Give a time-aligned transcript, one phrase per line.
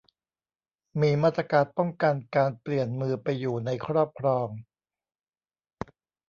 [1.01, 4.47] มีมาตรการป้องกันการเปลี่ยนมือไปอยู่ในครอบครอง